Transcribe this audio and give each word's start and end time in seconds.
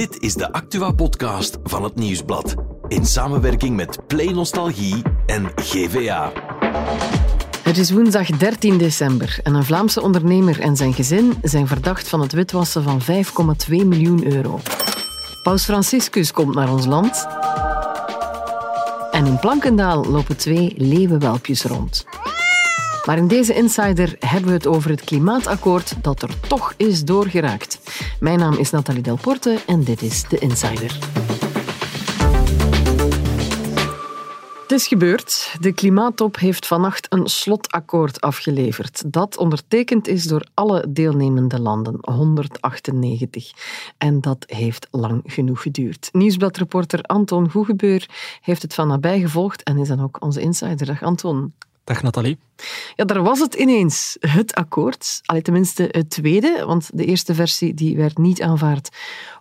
Dit 0.00 0.22
is 0.22 0.34
de 0.34 0.52
Actua-podcast 0.52 1.58
van 1.62 1.84
het 1.84 1.94
Nieuwsblad. 1.94 2.54
In 2.88 3.06
samenwerking 3.06 3.76
met 3.76 4.06
Play 4.06 4.32
Nostalgie 4.32 5.02
en 5.26 5.52
GVA. 5.54 6.32
Het 7.62 7.78
is 7.78 7.90
woensdag 7.90 8.26
13 8.26 8.78
december 8.78 9.38
en 9.42 9.54
een 9.54 9.64
Vlaamse 9.64 10.02
ondernemer 10.02 10.60
en 10.60 10.76
zijn 10.76 10.92
gezin 10.92 11.34
zijn 11.42 11.66
verdacht 11.66 12.08
van 12.08 12.20
het 12.20 12.32
witwassen 12.32 12.82
van 12.82 13.00
5,2 13.00 13.06
miljoen 13.68 14.32
euro. 14.32 14.60
Paus 15.42 15.64
Franciscus 15.64 16.32
komt 16.32 16.54
naar 16.54 16.72
ons 16.72 16.86
land. 16.86 17.26
En 19.10 19.26
in 19.26 19.38
Plankendaal 19.38 20.04
lopen 20.04 20.36
twee 20.36 20.74
leeuwenwelpjes 20.76 21.64
rond. 21.64 22.04
Maar 23.04 23.16
in 23.16 23.28
deze 23.28 23.54
Insider 23.54 24.16
hebben 24.18 24.48
we 24.48 24.56
het 24.56 24.66
over 24.66 24.90
het 24.90 25.04
klimaatakkoord 25.04 26.02
dat 26.02 26.22
er 26.22 26.40
toch 26.48 26.74
is 26.76 27.04
doorgeraakt. 27.04 27.80
Mijn 28.20 28.38
naam 28.38 28.54
is 28.54 28.70
Nathalie 28.70 29.02
Delporte 29.02 29.58
en 29.66 29.84
dit 29.84 30.02
is 30.02 30.22
de 30.28 30.38
Insider. 30.38 30.98
Het 34.70 34.78
is 34.78 34.86
gebeurd. 34.86 35.54
De 35.60 35.72
klimaattop 35.72 36.38
heeft 36.38 36.66
vannacht 36.66 37.06
een 37.12 37.26
slotakkoord 37.26 38.20
afgeleverd. 38.20 39.12
Dat 39.12 39.36
ondertekend 39.36 40.08
is 40.08 40.24
door 40.24 40.46
alle 40.54 40.84
deelnemende 40.88 41.60
landen, 41.60 41.98
198. 42.00 43.50
En 43.98 44.20
dat 44.20 44.44
heeft 44.46 44.88
lang 44.90 45.22
genoeg 45.24 45.62
geduurd. 45.62 46.08
Nieuwsbladreporter 46.12 47.02
Anton 47.02 47.50
Goegebeur 47.50 48.08
heeft 48.40 48.62
het 48.62 48.74
van 48.74 48.88
nabij 48.88 49.20
gevolgd 49.20 49.62
en 49.62 49.78
is 49.78 49.88
dan 49.88 50.02
ook 50.02 50.22
onze 50.22 50.40
insider. 50.40 50.86
Dag 50.86 51.02
Anton. 51.02 51.52
Dag 51.90 52.02
Nathalie. 52.02 52.38
Ja, 52.96 53.04
daar 53.04 53.22
was 53.22 53.38
het 53.38 53.54
ineens, 53.54 54.16
het 54.20 54.54
akkoord. 54.54 55.20
Allee, 55.24 55.42
tenminste 55.42 55.88
het 55.90 56.10
tweede, 56.10 56.62
want 56.66 56.90
de 56.92 57.04
eerste 57.04 57.34
versie 57.34 57.74
die 57.74 57.96
werd 57.96 58.18
niet 58.18 58.42
aanvaard 58.42 58.88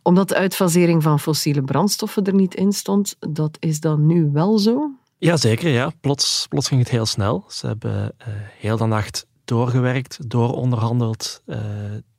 omdat 0.03 0.29
de 0.29 0.35
uitfasering 0.35 1.03
van 1.03 1.19
fossiele 1.19 1.61
brandstoffen 1.61 2.23
er 2.23 2.33
niet 2.33 2.55
in 2.55 2.71
stond. 2.71 3.15
Dat 3.19 3.57
is 3.59 3.79
dan 3.79 4.05
nu 4.05 4.29
wel 4.33 4.57
zo? 4.57 4.91
Jazeker, 5.17 5.69
ja. 5.69 5.91
Plots, 6.01 6.45
plots 6.49 6.67
ging 6.67 6.79
het 6.79 6.89
heel 6.89 7.05
snel. 7.05 7.45
Ze 7.47 7.67
hebben 7.67 8.13
uh, 8.21 8.27
heel 8.59 8.77
de 8.77 8.85
nacht 8.85 9.25
doorgewerkt, 9.45 10.29
dooronderhandeld, 10.29 11.41
uh, 11.45 11.57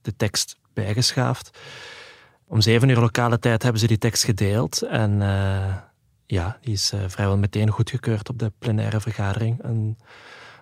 de 0.03 0.17
tekst 0.17 0.57
bijgeschaafd. 0.75 1.59
Om 2.47 2.61
zeven 2.61 2.89
uur 2.89 3.01
lokale 3.01 3.39
tijd 3.39 3.63
hebben 3.63 3.81
ze 3.81 3.87
die 3.87 3.99
tekst 3.99 4.25
gedeeld 4.25 4.83
en... 4.83 5.21
Uh, 5.21 5.77
ja, 6.31 6.59
die 6.61 6.73
is 6.73 6.93
uh, 6.95 7.01
vrijwel 7.07 7.37
meteen 7.37 7.71
goedgekeurd 7.71 8.29
op 8.29 8.39
de 8.39 8.53
plenaire 8.59 9.01
vergadering. 9.01 9.59
Een 9.63 9.99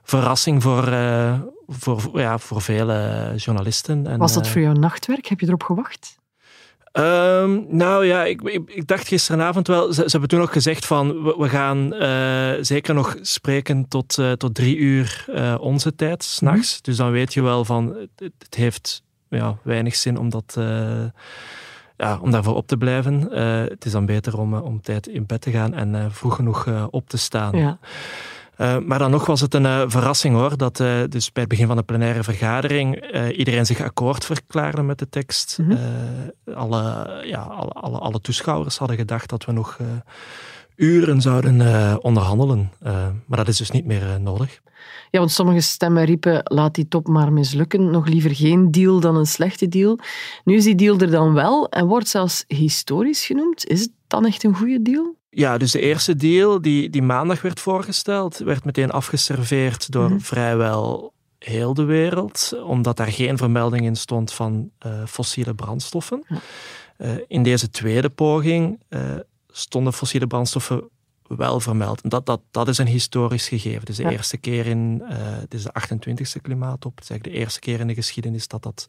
verrassing 0.02 0.62
voor, 0.62 0.88
uh, 0.88 1.40
voor, 1.66 2.20
ja, 2.20 2.38
voor 2.38 2.62
vele 2.62 3.32
journalisten. 3.36 4.06
En, 4.06 4.18
Was 4.18 4.32
dat 4.32 4.48
voor 4.48 4.60
jouw 4.60 4.72
nachtwerk? 4.72 5.26
Heb 5.26 5.40
je 5.40 5.46
erop 5.46 5.62
gewacht? 5.62 6.16
Um, 6.92 7.66
nou 7.68 8.06
ja, 8.06 8.24
ik, 8.24 8.42
ik, 8.42 8.70
ik, 8.70 8.86
dacht 8.86 9.08
gisteravond 9.08 9.66
wel. 9.66 9.92
Ze, 9.92 10.02
ze, 10.02 10.10
hebben 10.10 10.28
toen 10.28 10.38
nog 10.38 10.52
gezegd 10.52 10.86
van 10.86 11.22
we, 11.22 11.34
we 11.38 11.48
gaan 11.48 11.94
uh, 11.94 12.64
zeker 12.64 12.94
nog 12.94 13.16
spreken 13.20 13.88
tot, 13.88 14.18
tot 14.36 14.54
drie 14.54 14.76
uur 14.76 15.24
onze 15.60 15.94
tijd, 15.94 16.24
s'nachts. 16.24 16.74
Mm. 16.74 16.78
Dus 16.82 16.96
dan 16.96 17.10
weet 17.10 17.34
je 17.34 17.42
wel 17.42 17.64
van 17.64 17.96
het, 17.96 18.32
het 18.38 18.54
heeft 18.54 19.02
ja, 19.28 19.58
weinig 19.62 19.96
zin 19.96 20.18
om 20.18 20.28
dat 20.28 20.56
ja, 21.98 22.18
om 22.22 22.30
daarvoor 22.30 22.54
op 22.54 22.66
te 22.66 22.76
blijven. 22.76 23.28
Uh, 23.30 23.60
het 23.60 23.84
is 23.84 23.92
dan 23.92 24.06
beter 24.06 24.38
om, 24.38 24.54
om 24.54 24.80
tijd 24.80 25.06
in 25.06 25.26
bed 25.26 25.40
te 25.40 25.50
gaan 25.50 25.74
en 25.74 25.94
uh, 25.94 26.04
vroeg 26.08 26.34
genoeg 26.34 26.88
op 26.90 27.08
te 27.08 27.18
staan. 27.18 27.56
Ja. 27.56 27.78
maar 28.78 28.98
dan 28.98 29.10
nog 29.10 29.26
was 29.26 29.40
het 29.40 29.54
een 29.54 29.90
verrassing 29.90 30.34
hoor, 30.34 30.56
dat 30.56 30.76
dus 31.08 31.32
bij 31.32 31.42
het 31.42 31.48
begin 31.48 31.66
van 31.66 31.76
de 31.76 31.82
plenaire 31.82 32.22
vergadering 32.22 33.12
iedereen 33.30 33.66
zich 33.66 33.80
akkoord 33.80 34.24
verklaarde 34.24 34.82
met 34.82 34.98
de 34.98 35.08
tekst. 35.08 35.58
Mm 35.60 35.70
-hmm. 35.70 36.54
alle, 36.54 37.22
ja, 37.24 37.40
alle, 37.40 37.70
alle, 37.70 37.98
alle, 37.98 38.20
toeschouwers 38.20 38.78
hadden 38.78 38.96
gedacht 38.96 39.30
dat 39.30 39.44
we 39.44 39.52
nog 39.52 39.78
uren 40.76 41.20
zouden 41.20 42.02
onderhandelen. 42.02 42.72
maar 43.26 43.38
dat 43.38 43.48
is 43.48 43.56
dus 43.56 43.70
niet 43.70 43.86
meer 43.86 44.20
nodig. 44.20 44.60
Ja, 45.10 45.18
want 45.18 45.30
sommige 45.30 45.60
stemmen 45.60 46.04
riepen, 46.04 46.40
laat 46.44 46.74
die 46.74 46.88
top 46.88 47.08
maar 47.08 47.32
mislukken. 47.32 47.90
Nog 47.90 48.06
liever 48.06 48.34
geen 48.34 48.70
deal 48.70 49.00
dan 49.00 49.16
een 49.16 49.26
slechte 49.26 49.68
deal. 49.68 49.98
Nu 50.44 50.54
is 50.54 50.64
die 50.64 50.74
deal 50.74 50.98
er 50.98 51.10
dan 51.10 51.32
wel 51.32 51.68
en 51.68 51.86
wordt 51.86 52.08
zelfs 52.08 52.44
historisch 52.46 53.26
genoemd. 53.26 53.66
Is 53.66 53.80
het 53.80 53.90
dan 54.06 54.26
echt 54.26 54.44
een 54.44 54.54
goede 54.54 54.82
deal? 54.82 55.16
Ja, 55.30 55.58
dus 55.58 55.72
de 55.72 55.80
eerste 55.80 56.16
deal 56.16 56.60
die, 56.60 56.90
die 56.90 57.02
maandag 57.02 57.42
werd 57.42 57.60
voorgesteld, 57.60 58.38
werd 58.38 58.64
meteen 58.64 58.90
afgeserveerd 58.90 59.92
door 59.92 60.10
mm 60.10 60.20
vrijwel 60.20 61.12
heel 61.38 61.74
de 61.74 61.84
wereld, 61.84 62.52
omdat 62.64 62.96
daar 62.96 63.12
geen 63.12 63.36
vermelding 63.36 63.84
in 63.84 63.96
stond 63.96 64.32
van 64.32 64.70
uh, 64.86 64.92
fossiele 65.06 65.54
brandstoffen. 65.54 66.24
Ja. 66.28 66.36
Uh, 66.98 67.10
in 67.28 67.42
deze 67.42 67.70
tweede 67.70 68.10
poging 68.10 68.80
uh, 68.88 69.00
stonden 69.50 69.92
fossiele 69.92 70.26
brandstoffen 70.26 70.88
wel 71.28 71.60
vermeld. 71.60 72.10
Dat, 72.10 72.26
dat, 72.26 72.40
dat 72.50 72.68
is 72.68 72.78
een 72.78 72.86
historisch 72.86 73.48
gegeven. 73.48 73.80
Het 73.80 73.88
is 73.88 73.96
de 73.96 74.02
ja. 74.02 74.10
eerste 74.10 74.36
keer 74.36 74.66
in, 74.66 75.02
uh, 75.02 75.08
het 75.10 75.54
is 75.54 75.62
de 75.62 75.72
28e 75.80 76.40
klimaattop, 76.42 76.94
het 76.94 77.04
is 77.04 77.10
eigenlijk 77.10 77.24
de 77.24 77.44
eerste 77.44 77.60
keer 77.60 77.80
in 77.80 77.86
de 77.86 77.94
geschiedenis 77.94 78.48
dat 78.48 78.62
dat 78.62 78.86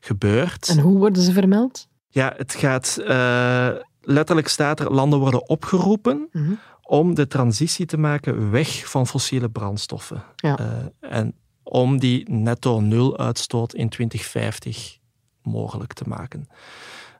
gebeurt. 0.00 0.68
En 0.68 0.78
hoe 0.78 0.98
worden 0.98 1.22
ze 1.22 1.32
vermeld? 1.32 1.88
Ja, 2.08 2.34
het 2.36 2.54
gaat, 2.54 2.98
uh, 3.00 3.70
letterlijk 4.00 4.48
staat 4.48 4.80
er, 4.80 4.92
landen 4.92 5.18
worden 5.18 5.48
opgeroepen 5.48 6.28
mm 6.32 6.44
-hmm. 6.44 6.58
om 6.82 7.14
de 7.14 7.26
transitie 7.26 7.86
te 7.86 7.96
maken 7.96 8.50
weg 8.50 8.90
van 8.90 9.06
fossiele 9.06 9.48
brandstoffen. 9.48 10.22
Ja. 10.36 10.58
Uh, 10.60 10.66
en 11.12 11.34
om 11.62 11.98
die 11.98 12.30
netto 12.30 12.80
nul 12.80 13.18
uitstoot 13.18 13.74
in 13.74 13.88
2050 13.88 14.98
mogelijk 15.42 15.92
te 15.92 16.04
maken. 16.06 16.48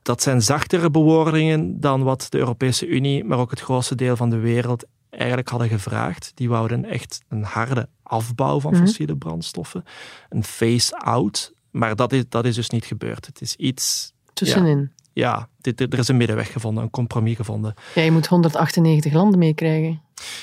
Dat 0.01 0.21
zijn 0.21 0.41
zachtere 0.41 0.89
bewoordingen 0.89 1.79
dan 1.79 2.03
wat 2.03 2.27
de 2.29 2.37
Europese 2.37 2.87
Unie, 2.87 3.23
maar 3.23 3.37
ook 3.37 3.49
het 3.49 3.59
grootste 3.59 3.95
deel 3.95 4.15
van 4.15 4.29
de 4.29 4.37
wereld 4.37 4.85
eigenlijk 5.09 5.49
hadden 5.49 5.69
gevraagd. 5.69 6.31
Die 6.35 6.49
wouden 6.49 6.85
echt 6.85 7.21
een 7.27 7.43
harde 7.43 7.89
afbouw 8.03 8.59
van 8.59 8.71
mhm. 8.73 8.81
fossiele 8.81 9.15
brandstoffen, 9.15 9.83
een 10.29 10.43
phase-out. 10.43 11.53
Maar 11.71 11.95
dat 11.95 12.13
is, 12.13 12.23
dat 12.29 12.45
is 12.45 12.55
dus 12.55 12.69
niet 12.69 12.85
gebeurd. 12.85 13.25
Het 13.25 13.41
is 13.41 13.55
iets... 13.55 14.13
Tussenin. 14.33 14.91
Ja, 15.13 15.47
dit, 15.61 15.81
er 15.81 15.99
is 15.99 16.07
een 16.07 16.17
middenweg 16.17 16.51
gevonden, 16.51 16.83
een 16.83 16.89
compromis 16.89 17.35
gevonden. 17.35 17.73
Ja, 17.95 18.01
je 18.01 18.11
moet 18.11 18.27
198 18.27 19.13
landen 19.13 19.39
meekrijgen. 19.39 20.01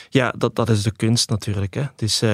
Ja, 0.08 0.34
dat, 0.38 0.56
dat 0.56 0.68
is 0.68 0.82
de 0.82 0.96
kunst 0.96 1.30
natuurlijk. 1.30 1.74
Hè. 1.74 1.82
Dus 1.96 2.22
uh, 2.22 2.30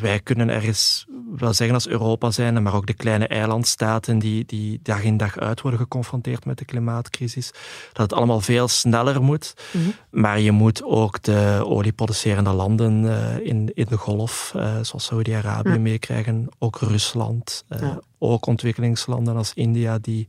wij 0.00 0.20
kunnen 0.22 0.48
ergens 0.48 1.06
wel 1.36 1.54
zeggen 1.54 1.74
als 1.74 1.88
Europa 1.88 2.30
zijn, 2.30 2.62
maar 2.62 2.74
ook 2.74 2.86
de 2.86 2.94
kleine 2.94 3.26
eilandstaten 3.26 4.18
die, 4.18 4.44
die 4.46 4.80
dag 4.82 5.02
in 5.02 5.16
dag 5.16 5.38
uit 5.38 5.60
worden 5.60 5.80
geconfronteerd 5.80 6.44
met 6.44 6.58
de 6.58 6.64
klimaatcrisis, 6.64 7.50
dat 7.92 8.02
het 8.02 8.12
allemaal 8.12 8.40
veel 8.40 8.68
sneller 8.68 9.22
moet. 9.22 9.54
Mm 9.72 9.82
-hmm. 9.82 9.92
Maar 10.10 10.40
je 10.40 10.52
moet 10.52 10.84
ook 10.84 11.22
de 11.22 11.62
olieproducerende 11.66 12.52
landen 12.52 13.04
uh, 13.04 13.38
in, 13.38 13.70
in 13.74 13.86
de 13.88 13.96
golf, 13.96 14.52
uh, 14.56 14.62
zoals 14.62 15.04
Saudi-Arabië, 15.04 15.68
mm. 15.76 15.82
meekrijgen. 15.82 16.48
Ook 16.58 16.78
Rusland, 16.78 17.64
ja. 17.68 18.00
ook 18.18 18.46
ontwikkelingslanden 18.46 19.36
als 19.36 19.54
India, 19.54 19.98
die 19.98 20.28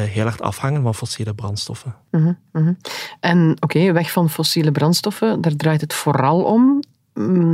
heel 0.00 0.26
erg 0.26 0.40
afhangen 0.40 0.82
van 0.82 0.94
fossiele 0.94 1.34
brandstoffen. 1.34 1.94
Mm 2.10 2.20
mm 2.20 2.36
-hmm. 2.52 2.76
En 3.20 3.50
oké, 3.50 3.78
okay, 3.78 3.92
weg 3.92 4.10
van 4.10 4.30
fossiele 4.30 4.72
brandstoffen, 4.72 5.40
daar 5.40 5.56
draait 5.56 5.80
het 5.80 5.94
vooral 5.94 6.42
om. 6.42 6.82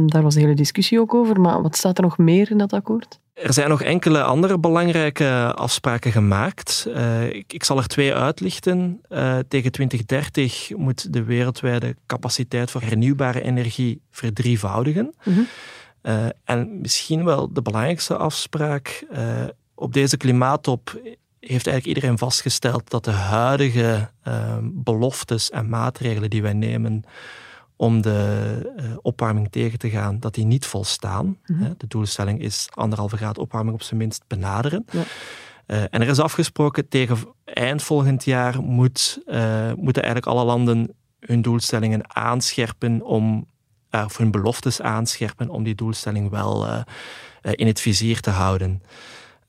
Daar 0.06 0.22
was 0.22 0.34
een 0.34 0.40
hele 0.40 0.54
discussie 0.54 1.00
ook 1.00 1.14
over, 1.14 1.40
maar 1.40 1.62
wat 1.62 1.76
staat 1.76 1.98
er 1.98 2.04
nog 2.04 2.18
meer 2.18 2.50
in 2.50 2.58
dat 2.58 2.72
akkoord? 2.72 3.18
Er 3.42 3.52
zijn 3.52 3.68
nog 3.68 3.82
enkele 3.82 4.22
andere 4.22 4.58
belangrijke 4.58 5.52
afspraken 5.54 6.12
gemaakt. 6.12 6.86
Uh, 6.88 7.34
ik, 7.34 7.52
ik, 7.52 7.64
zal 7.64 7.76
er 7.76 7.86
twee 7.86 8.14
uitlichten. 8.14 9.00
Uh, 9.08 9.38
tegen 9.48 9.72
2030 9.72 10.70
moet 10.76 11.12
de 11.12 11.22
wereldwijde 11.22 11.96
capaciteit 12.06 12.70
voor 12.70 12.82
hernieuwbare 12.82 13.42
energie 13.42 14.00
verdrievoudigen. 14.10 15.14
Mm 15.24 15.34
-hmm. 15.34 15.46
uh, 16.02 16.28
en 16.44 16.80
misschien 16.80 17.24
wel 17.24 17.52
de 17.52 17.62
belangrijkste 17.62 18.16
afspraak. 18.16 19.04
op 19.74 19.92
deze 19.92 20.16
klimaattop 20.16 21.00
heeft 21.40 21.66
eigenlijk 21.66 21.86
iedereen 21.86 22.18
vastgesteld 22.18 22.90
dat 22.90 23.04
de 23.04 23.10
huidige 23.10 24.10
beloftes 24.62 25.50
en 25.50 25.68
maatregelen 25.68 26.30
die 26.30 26.42
wij 26.42 26.52
nemen 26.52 27.04
om 27.80 28.02
de 28.02 28.72
uh, 28.76 28.84
opwarming 29.02 29.50
tegen 29.50 29.78
te 29.78 29.90
gaan, 29.90 30.18
dat 30.18 30.34
die 30.34 30.44
niet 30.44 30.66
volstaan. 30.66 31.26
Mm 31.26 31.56
-hmm. 31.56 31.74
De 31.76 31.86
doelstelling 31.86 32.40
is 32.40 32.68
anderhalve 32.74 33.16
graad 33.16 33.38
opwarming 33.38 33.74
op 33.74 33.82
zijn 33.82 34.00
minst 34.00 34.24
benaderen. 34.26 34.84
Ja. 34.90 35.02
Uh, 35.66 35.82
en 35.82 36.00
er 36.00 36.08
is 36.08 36.18
afgesproken, 36.18 36.88
tegen 36.88 37.18
eind 37.44 37.82
volgend 37.82 38.24
jaar 38.24 38.62
moet, 38.62 39.20
uh, 39.26 39.72
moeten 39.76 40.02
eigenlijk 40.02 40.32
alle 40.32 40.44
landen 40.44 40.94
hun 41.20 41.42
doelstellingen 41.42 42.16
aanscherpen 42.16 43.02
om, 43.02 43.46
of 43.90 44.16
hun 44.16 44.30
beloftes 44.30 44.80
aanscherpen 44.80 45.48
om 45.48 45.62
die 45.62 45.74
doelstelling 45.74 46.30
wel 46.30 46.84
in 47.42 47.66
het 47.66 47.80
vizier 47.80 48.20
te 48.20 48.30
houden. 48.30 48.82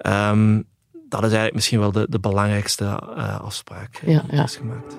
Um, 0.06 0.68
dat 1.12 1.30
is 1.31 1.36
eigenlijk 1.36 1.56
misschien 1.56 1.80
wel 1.80 1.92
de, 1.92 2.08
de 2.10 2.19
belangrijkste 2.19 3.00
afspraak 3.42 4.02
ja, 4.06 4.24
die 4.28 4.36
ja. 4.36 4.44
is 4.44 4.56
gemaakt. 4.56 4.94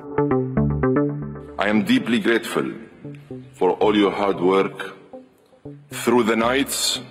I 1.64 1.69
am 1.69 1.85
deeply 1.85 2.20
grateful 2.20 2.70
for 3.53 3.76
all 3.79 3.94
your 3.94 4.14
hard 4.14 4.41
work 4.41 4.94
through 5.88 6.26
the 6.26 6.37
nights 6.37 7.03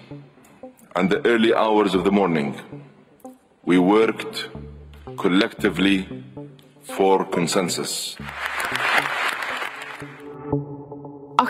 and 0.91 1.09
the 1.09 1.19
early 1.21 1.53
hours 1.53 1.95
of 1.95 2.03
the 2.03 2.11
morning. 2.11 2.55
We 3.63 3.77
worked 3.77 4.49
collectively 5.15 6.07
for 6.81 7.29
consensus. 7.29 8.17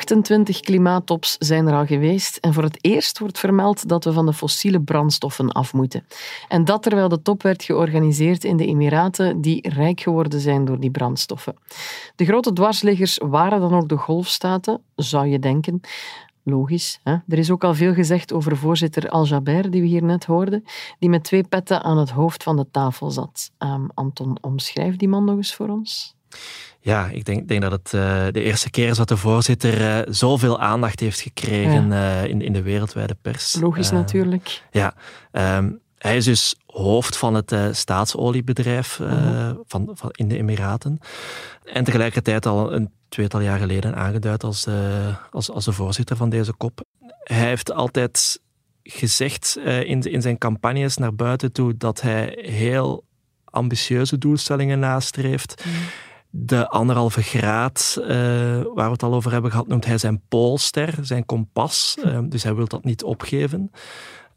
28 0.01 0.59
klimaattops 0.59 1.35
zijn 1.39 1.67
er 1.67 1.73
al 1.73 1.85
geweest 1.85 2.37
en 2.37 2.53
voor 2.53 2.63
het 2.63 2.77
eerst 2.81 3.19
wordt 3.19 3.39
vermeld 3.39 3.87
dat 3.87 4.03
we 4.03 4.13
van 4.13 4.25
de 4.25 4.33
fossiele 4.33 4.81
brandstoffen 4.81 5.51
af 5.51 5.73
moeten. 5.73 6.05
En 6.47 6.65
dat 6.65 6.83
terwijl 6.83 7.09
de 7.09 7.21
top 7.21 7.43
werd 7.43 7.63
georganiseerd 7.63 8.43
in 8.43 8.57
de 8.57 8.65
Emiraten 8.65 9.41
die 9.41 9.69
rijk 9.69 9.99
geworden 9.99 10.39
zijn 10.39 10.65
door 10.65 10.79
die 10.79 10.91
brandstoffen. 10.91 11.55
De 12.15 12.25
grote 12.25 12.53
dwarsliggers 12.53 13.19
waren 13.23 13.59
dan 13.59 13.73
ook 13.73 13.89
de 13.89 13.97
golfstaten, 13.97 14.81
zou 14.95 15.27
je 15.27 15.39
denken. 15.39 15.81
Logisch. 16.43 16.99
Hè? 17.03 17.13
Er 17.27 17.37
is 17.37 17.51
ook 17.51 17.63
al 17.63 17.73
veel 17.73 17.93
gezegd 17.93 18.33
over 18.33 18.57
voorzitter 18.57 19.09
Al-Jaber, 19.09 19.71
die 19.71 19.81
we 19.81 19.87
hier 19.87 20.03
net 20.03 20.25
hoorden, 20.25 20.63
die 20.99 21.09
met 21.09 21.23
twee 21.23 21.43
petten 21.43 21.83
aan 21.83 21.97
het 21.97 22.09
hoofd 22.09 22.43
van 22.43 22.55
de 22.55 22.65
tafel 22.71 23.11
zat. 23.11 23.51
Um, 23.59 23.89
Anton, 23.93 24.37
omschrijf 24.41 24.95
die 24.95 25.09
man 25.09 25.25
nog 25.25 25.35
eens 25.35 25.55
voor 25.55 25.69
ons. 25.69 26.15
Ja, 26.83 27.07
ik 27.07 27.25
denk, 27.25 27.47
denk 27.47 27.61
dat 27.61 27.71
het 27.71 27.91
uh, 27.93 28.25
de 28.31 28.41
eerste 28.41 28.69
keer 28.69 28.87
is 28.87 28.97
dat 28.97 29.07
de 29.07 29.17
voorzitter 29.17 29.81
uh, 29.81 30.13
zoveel 30.13 30.59
aandacht 30.59 30.99
heeft 30.99 31.19
gekregen 31.19 31.89
ja. 31.89 32.23
uh, 32.23 32.29
in, 32.29 32.41
in 32.41 32.53
de 32.53 32.61
wereldwijde 32.61 33.15
pers. 33.21 33.55
Logisch 33.59 33.91
natuurlijk. 33.91 34.63
Ja, 34.71 34.93
um, 35.31 35.79
hij 35.97 36.17
is 36.17 36.25
dus 36.25 36.55
hoofd 36.65 37.17
van 37.17 37.33
het 37.33 37.55
staatsoliebedrijf 37.71 38.97
-huh. 38.97 39.51
van, 39.67 39.89
van, 39.93 40.09
in 40.11 40.27
de 40.27 40.37
Emiraten. 40.37 40.99
En 41.63 41.83
tegelijkertijd 41.83 42.45
al 42.45 42.73
een 42.73 42.91
tweetal 43.09 43.39
jaar 43.39 43.59
geleden 43.59 43.95
aangeduid 43.95 44.43
als 44.43 44.67
als, 45.31 45.51
als 45.51 45.65
de 45.65 45.71
voorzitter 45.71 46.15
van 46.15 46.29
deze 46.29 46.53
kop. 46.53 46.83
Hij 47.23 47.47
heeft 47.47 47.71
altijd 47.71 48.41
gezegd 48.83 49.57
in, 49.63 50.01
in 50.01 50.21
zijn 50.21 50.37
campagnes 50.37 50.97
naar 50.97 51.15
buiten 51.15 51.51
toe 51.51 51.77
dat 51.77 52.01
hij 52.01 52.37
heel 52.41 53.03
ambitieuze 53.43 54.17
doelstellingen 54.17 54.79
nastreeft. 54.79 55.63
Mm 55.65 55.71
de 56.31 56.67
anderhalve 56.69 57.21
graad, 57.21 57.97
uh, 57.99 58.07
waar 58.73 58.85
we 58.85 58.91
het 58.91 59.03
al 59.03 59.13
over 59.13 59.31
hebben 59.31 59.51
gehad, 59.51 59.67
noemt 59.67 59.85
hij 59.85 59.97
zijn 59.97 60.21
poolster, 60.29 60.93
zijn 61.01 61.25
kompas. 61.25 61.97
Uh, 62.05 62.19
dus 62.23 62.43
hij 62.43 62.55
wil 62.55 62.67
dat 62.67 62.83
niet 62.83 63.03
opgeven. 63.03 63.71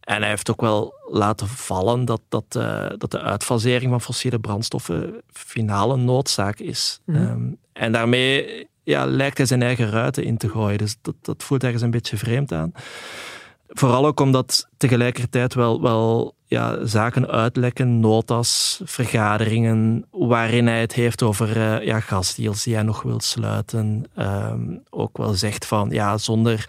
En 0.00 0.20
hij 0.20 0.28
heeft 0.28 0.50
ook 0.50 0.60
wel 0.60 0.94
laten 1.10 1.48
vallen 1.48 2.04
dat, 2.04 2.20
dat, 2.28 2.44
uh, 2.56 2.86
dat 2.98 3.10
de 3.10 3.20
uitfasering 3.20 3.90
van 3.90 4.00
fossiele 4.00 4.38
brandstoffen 4.38 5.22
finale 5.32 5.96
noodzaak 5.96 6.58
is. 6.58 7.00
Mm. 7.04 7.16
Um, 7.16 7.58
en 7.72 7.92
daarmee 7.92 8.66
ja, 8.82 9.04
lijkt 9.04 9.36
hij 9.36 9.46
zijn 9.46 9.62
eigen 9.62 9.90
ruiten 9.90 10.24
in 10.24 10.36
te 10.36 10.48
gooien. 10.48 10.78
Dus 10.78 10.96
dat, 11.02 11.14
dat 11.20 11.42
voelt 11.42 11.64
ergens 11.64 11.82
een 11.82 11.90
beetje 11.90 12.16
vreemd 12.16 12.52
aan. 12.52 12.72
Vooral 13.74 14.06
ook 14.06 14.20
omdat 14.20 14.68
tegelijkertijd 14.76 15.54
wel, 15.54 15.82
wel 15.82 16.34
ja, 16.46 16.86
zaken 16.86 17.28
uitlekken, 17.28 18.00
notas, 18.00 18.80
vergaderingen, 18.84 20.06
waarin 20.10 20.66
hij 20.66 20.80
het 20.80 20.92
heeft 20.92 21.22
over 21.22 21.56
uh, 21.56 21.86
ja, 21.86 22.00
gasdeals 22.00 22.62
die 22.62 22.74
hij 22.74 22.82
nog 22.82 23.02
wil 23.02 23.20
sluiten. 23.20 24.04
Um, 24.18 24.82
ook 24.90 25.16
wel 25.18 25.32
zegt 25.32 25.66
van, 25.66 25.90
ja, 25.90 26.18
zonder, 26.18 26.68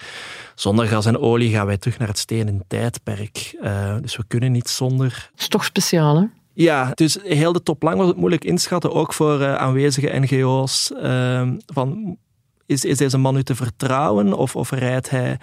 zonder 0.56 0.88
gas 0.88 1.06
en 1.06 1.20
olie 1.20 1.52
gaan 1.52 1.66
wij 1.66 1.78
terug 1.78 1.98
naar 2.00 2.08
het 2.08 2.18
stenen 2.18 2.64
tijdperk. 2.68 3.58
Uh, 3.62 3.96
dus 4.02 4.18
we 4.18 4.24
kunnen 4.28 4.52
niet 4.52 4.70
zonder... 4.70 5.30
Dat 5.32 5.42
is 5.42 5.48
toch 5.48 5.66
speciaal, 5.66 6.18
hè? 6.18 6.26
Ja, 6.54 6.92
dus 6.94 7.18
heel 7.24 7.54
de 7.54 7.64
top 7.64 7.84
lang 7.84 7.98
was 7.98 8.08
het 8.08 8.18
moeilijk 8.18 8.44
inschatten, 8.44 8.94
ook 8.94 9.14
voor 9.14 9.40
uh, 9.40 9.56
aanwezige 9.56 10.20
NGO's. 10.20 10.92
Ehm, 11.02 11.58
van, 11.66 12.18
is, 12.66 12.86
is 12.86 12.98
deze 12.98 13.18
man 13.18 13.34
nu 13.34 13.44
te 13.44 13.56
vertrouwen 13.56 14.34
of, 14.34 14.56
of 14.56 14.72
rijdt 14.72 15.10
hij 15.10 15.38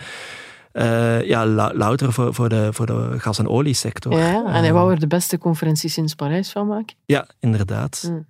uh, 0.73 1.27
ja, 1.27 1.47
louter 1.75 2.13
voor, 2.13 2.35
voor, 2.35 2.49
de, 2.49 2.73
voor 2.73 2.87
de 2.87 3.15
gas- 3.17 3.39
en 3.39 3.49
oliesector. 3.49 4.13
Ja, 4.13 4.45
en 4.45 4.63
hij 4.63 4.73
wou 4.73 4.93
er 4.93 5.01
de 5.01 5.07
beste 5.07 5.39
conferentie 5.39 5.91
sinds 5.91 6.15
Parijs 6.15 6.51
van 6.51 6.67
maken. 6.67 6.97
Ja, 7.05 7.29
inderdaad. 7.41 8.09
Mm. 8.11 8.27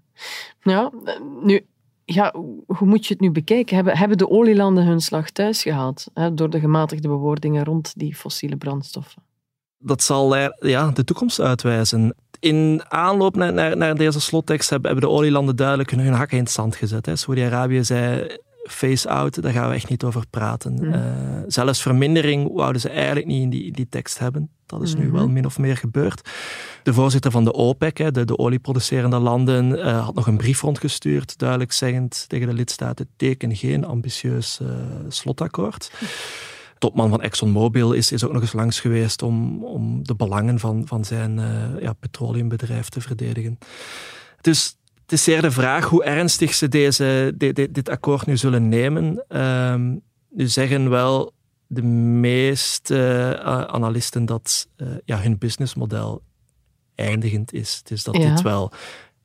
Ja, 0.63 0.91
nu, 1.43 1.67
ja, 2.05 2.35
hoe 2.67 2.87
moet 2.89 3.07
je 3.07 3.13
het 3.13 3.23
nu 3.23 3.31
bekijken? 3.31 3.75
Hebben, 3.75 3.97
hebben 3.97 4.19
de 4.19 4.31
olielanden 4.31 4.85
hun 4.85 5.01
slag 5.01 5.31
thuis 5.31 5.63
gehaald 5.63 6.07
hè, 6.15 6.35
door 6.35 6.51
de 6.51 6.61
gematigde 6.61 7.09
bewoordingen 7.09 7.65
rond 7.65 7.93
die 7.97 8.15
fossiele 8.15 8.57
brandstoffen? 8.57 9.23
Dat 9.79 10.03
zal 10.03 10.37
ja, 10.59 10.91
de 10.91 11.05
toekomst 11.05 11.41
uitwijzen. 11.41 12.15
In 12.41 12.83
aanloop 12.89 13.37
naar, 13.37 13.53
naar, 13.53 13.77
naar 13.77 13.95
deze 13.95 14.21
slottekst 14.21 14.71
hebben, 14.71 14.91
hebben 14.91 15.09
de 15.09 15.15
olielanden 15.17 15.57
duidelijk 15.57 15.91
hun, 15.91 16.01
hun 16.01 16.13
hakken 16.13 16.37
in 16.37 16.43
het 16.43 16.53
zand 16.53 16.77
gezet. 16.77 17.11
Saudi-Arabië 17.13 17.85
zei 17.85 18.37
face-out, 18.73 19.43
daar 19.43 19.53
gaan 19.53 19.69
we 19.69 19.75
echt 19.75 19.89
niet 19.89 20.05
over 20.05 20.25
praten. 20.31 20.73
Mm. 20.73 20.93
Uh, 20.93 21.01
zelfs 21.47 21.83
vermindering 21.83 22.53
wouden 22.53 22.81
ze 22.81 22.89
eigenlijk 22.89 23.27
niet 23.27 23.43
in 23.43 23.51
die, 23.51 23.65
in 23.65 23.73
die 23.73 23.89
tekst 23.89 24.19
hebben. 24.19 24.51
Dat 24.67 24.83
is 24.83 24.95
nu 24.95 25.11
wel 25.11 25.29
min 25.29 25.45
of 25.47 25.59
meer 25.59 25.77
gebeurd. 25.77 26.31
De 26.83 26.95
voorzitter 26.95 27.31
van 27.31 27.45
de 27.45 27.53
OPEC, 27.53 28.15
de, 28.15 28.25
de 28.25 28.39
olieproducerende 28.39 29.19
landen, 29.19 29.71
uh, 29.71 30.05
had 30.05 30.15
nog 30.15 30.27
een 30.27 30.37
brief 30.37 30.61
rondgestuurd, 30.61 31.39
duidelijk 31.39 31.73
zeggend 31.73 32.25
tegen 32.29 32.47
de 32.47 32.55
lidstaten: 32.55 33.09
teken 33.17 33.57
geen 33.57 33.85
ambitieus 33.85 34.59
uh, 34.63 34.69
slotakkoord. 35.09 35.93
Topman 36.79 37.11
van 37.11 37.23
ExxonMobil 37.23 37.93
is, 37.93 38.13
is 38.13 38.25
ook 38.25 38.33
nog 38.33 38.43
eens 38.43 38.53
langs 38.53 38.81
geweest 38.81 39.23
om, 39.23 39.65
om 39.65 40.05
de 40.05 40.15
belangen 40.15 40.59
van, 40.59 40.87
van 40.87 41.05
zijn 41.05 41.41
ja, 41.81 41.93
petroleumbedrijf 41.93 42.89
te 42.89 43.01
verdedigen. 43.01 43.59
Dus 44.41 44.77
het 45.13 45.21
is 45.21 45.27
zeer 45.27 45.43
de 45.43 45.51
vraag 45.51 45.85
hoe 45.85 46.05
ernstig 46.05 46.55
ze 46.55 46.69
deze, 46.69 47.33
dit, 47.37 47.75
dit 47.75 47.89
akkoord 47.89 48.27
nu 48.27 48.37
zullen 48.37 48.69
nemen. 48.69 49.25
Um, 49.29 50.03
nu 50.31 50.49
zeggen 50.49 50.91
wel 50.91 51.33
de 51.67 51.83
meeste 51.83 52.95
uh, 53.39 53.63
analisten 53.63 54.25
dat 54.25 54.69
uh, 54.77 54.89
ja, 55.05 55.21
hun 55.21 55.39
businessmodel 55.39 56.23
eindigend 56.95 57.53
is. 57.53 57.83
Dus 57.83 58.03
dat 58.03 58.17
ja. 58.17 58.29
dit 58.29 58.43
wel 58.43 58.73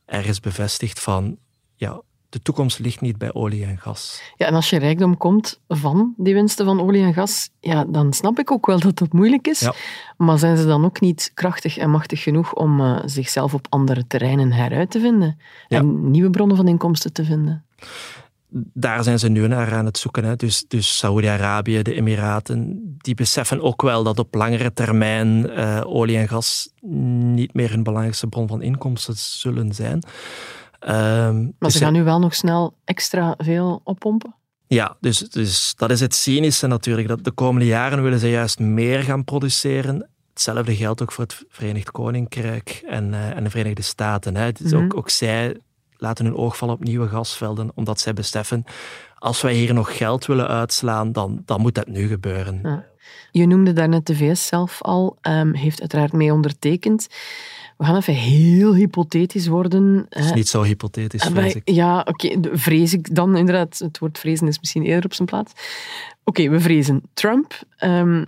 ergens 0.06 0.40
bevestigt 0.40 1.00
van 1.00 1.38
ja, 1.76 2.02
de 2.30 2.42
toekomst 2.42 2.80
ligt 2.80 3.02
niet 3.02 3.18
bij 3.18 3.34
olie 3.34 3.66
en 3.66 3.78
gas. 3.78 4.22
Ja, 4.36 4.46
en 4.46 4.54
als 4.54 4.70
je 4.70 4.80
rijkdom 4.80 5.18
komt 5.18 5.60
van 5.68 6.14
die 6.18 6.34
winsten 6.34 6.66
van 6.66 6.82
olie 6.82 7.04
en 7.04 7.14
gas, 7.14 7.50
ja, 7.60 7.86
dan 7.86 8.14
snap 8.14 8.40
ik 8.40 8.52
ook 8.52 8.66
wel 8.66 8.80
dat 8.80 8.98
dat 8.98 9.14
moeilijk 9.14 9.48
is. 9.48 9.60
Ja. 9.60 9.74
Maar 10.18 10.38
zijn 10.38 10.58
ze 10.58 10.66
dan 10.66 10.86
ook 10.86 11.00
niet 11.02 11.32
krachtig 11.34 11.78
en 11.78 11.90
machtig 11.90 12.24
genoeg 12.24 12.54
om 12.54 12.80
uh, 12.80 13.00
zichzelf 13.06 13.54
op 13.54 13.68
andere 13.70 14.08
terreinen 14.08 14.52
heruit 14.52 14.92
te 14.92 15.00
vinden 15.00 15.40
ja. 15.68 15.78
en 15.78 16.12
nieuwe 16.12 16.30
bronnen 16.30 16.58
van 16.58 16.68
inkomsten 16.68 17.14
te 17.14 17.26
vinden? 17.26 17.66
Daar 18.74 19.04
zijn 19.04 19.20
ze 19.20 19.30
nu 19.30 19.48
naar 19.48 19.74
aan 19.74 19.86
het 19.86 19.98
zoeken. 19.98 20.24
Hè. 20.24 20.36
Dus, 20.36 20.66
dus 20.68 20.98
Saoedi-Arabië, 20.98 21.82
de 21.82 21.94
Emiraten, 21.94 22.80
die 22.98 23.16
beseffen 23.16 23.62
ook 23.62 23.82
wel 23.82 24.04
dat 24.04 24.20
op 24.20 24.36
langere 24.36 24.74
termijn 24.74 25.50
uh, 25.50 25.82
olie 25.86 26.18
en 26.18 26.28
gas 26.28 26.70
niet 26.82 27.54
meer 27.54 27.70
hun 27.70 27.84
belangrijkste 27.84 28.28
bron 28.28 28.48
van 28.48 28.62
inkomsten 28.62 29.16
zullen 29.16 29.74
zijn. 29.74 30.04
Um, 30.80 31.44
maar 31.44 31.54
dus 31.60 31.74
ze 31.74 31.80
gaan 31.80 31.94
nu 31.94 32.04
wel 32.04 32.20
nog 32.20 32.36
snel 32.36 32.74
extra 32.86 33.34
veel 33.38 33.82
oppompen? 33.84 34.36
Ja, 34.68 34.98
dus, 35.00 35.18
dus 35.18 35.74
dat 35.76 35.92
is 35.92 36.00
het 36.00 36.16
cynische 36.16 36.68
natuurlijk. 36.68 37.08
Dat 37.08 37.24
de 37.24 37.32
komende 37.32 37.66
jaren 37.66 38.04
willen 38.04 38.20
ze 38.20 38.30
juist 38.30 38.60
meer 38.60 39.04
gaan 39.04 39.24
produceren. 39.24 40.10
Hetzelfde 40.30 40.76
geldt 40.76 41.02
ook 41.02 41.12
voor 41.12 41.24
het 41.24 41.44
Verenigd 41.50 41.92
Koninkrijk 41.92 42.82
en, 42.88 43.08
uh, 43.08 43.36
en 43.36 43.44
de 43.44 43.50
Verenigde 43.50 43.82
Staten. 43.82 44.36
Hè. 44.36 44.52
Dus 44.52 44.72
mm 44.72 44.78
-hmm. 44.78 44.86
ook, 44.86 44.98
ook 44.98 45.10
zij 45.10 45.58
laten 45.98 46.26
hun 46.26 46.36
oog 46.36 46.58
vallen 46.58 46.76
op 46.76 46.84
nieuwe 46.84 47.08
gasvelden, 47.08 47.72
omdat 47.76 48.00
zij 48.00 48.14
beseffen, 48.14 48.64
als 49.16 49.42
wij 49.42 49.54
hier 49.54 49.74
nog 49.74 49.98
geld 49.98 50.26
willen 50.26 50.48
uitslaan, 50.48 51.12
dan, 51.12 51.42
dan 51.46 51.62
moet 51.62 51.76
dat 51.76 51.88
nu 51.88 52.08
gebeuren. 52.08 52.60
Ja. 52.64 52.86
Je 53.32 53.46
noemde 53.46 53.74
daarnet 53.74 54.06
de 54.06 54.16
VS 54.16 54.48
zelf 54.48 54.82
al, 54.82 55.18
um, 55.22 55.54
heeft 55.54 55.80
uiteraard 55.80 56.14
mee 56.14 56.34
ondertekend. 56.34 57.08
We 57.78 57.86
gaan 57.86 57.96
even 57.96 58.14
heel 58.14 58.76
hypothetisch 58.76 59.48
worden. 59.48 60.06
Het 60.10 60.26
is 60.26 60.34
niet 60.34 60.48
zo 60.48 60.64
hypothetisch, 60.64 61.24
vrees 61.24 61.56
ik. 61.56 61.70
Ja, 61.70 62.00
oké, 62.00 62.36
okay, 62.36 62.58
vrees 62.58 62.94
ik 62.94 63.16
dan 63.16 63.38
inderdaad. 63.38 63.80
Het 63.80 64.00
woord 64.00 64.20
vrezen 64.20 64.48
is 64.48 64.60
misschien 64.60 64.84
eerder 64.84 65.06
op 65.06 65.14
zijn 65.14 65.28
plaats. 65.28 65.52
Oké, 66.24 66.42
okay, 66.42 66.50
we 66.50 66.60
vrezen. 66.60 67.02
Trump 67.14 67.60
um, 67.84 68.26